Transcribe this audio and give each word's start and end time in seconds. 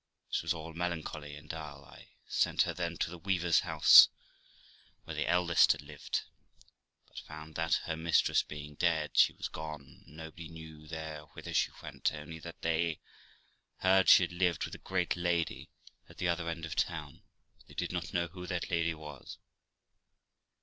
This 0.31 0.41
was 0.41 0.51
all 0.51 0.73
melancholy 0.73 1.35
and 1.35 1.47
dull. 1.47 1.85
I 1.85 2.07
sent 2.25 2.63
her 2.63 2.73
then 2.73 2.97
to 2.97 3.11
the 3.11 3.19
weaver's 3.19 3.59
house, 3.59 4.09
where 5.03 5.15
the 5.15 5.27
eldest 5.29 5.73
had 5.73 5.83
lived, 5.83 6.23
but 7.07 7.19
found 7.19 7.53
that, 7.53 7.75
her 7.85 7.95
mistress 7.95 8.41
being 8.41 8.73
dead, 8.73 9.15
she 9.15 9.31
was 9.31 9.47
gone, 9.47 10.01
and 10.07 10.17
nobody 10.17 10.49
knew 10.49 10.87
there 10.87 11.25
whither 11.33 11.53
she 11.53 11.69
went, 11.83 12.11
only 12.13 12.39
that 12.39 12.63
they 12.63 12.99
heard 13.81 14.09
she 14.09 14.23
had 14.23 14.31
lived 14.33 14.65
with 14.65 14.73
a 14.73 14.79
great 14.79 15.15
lady 15.15 15.69
at 16.09 16.17
the 16.17 16.27
other 16.27 16.49
end 16.49 16.65
of 16.65 16.73
the 16.75 16.81
town; 16.81 17.21
but 17.59 17.67
they 17.67 17.73
did 17.75 17.91
not 17.91 18.11
know 18.11 18.25
who 18.25 18.47
that 18.47 18.71
lady 18.71 18.95
was. 18.95 19.37